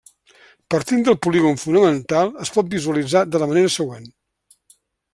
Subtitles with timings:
[0.75, 4.13] Partint del polígon fonamental, es pot visualitzar de la manera següent.